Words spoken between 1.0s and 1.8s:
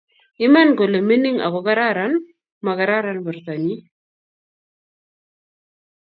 mining ago